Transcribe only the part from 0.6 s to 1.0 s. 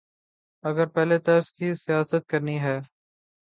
اگر